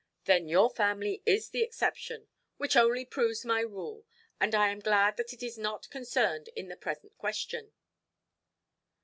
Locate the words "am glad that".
4.69-5.31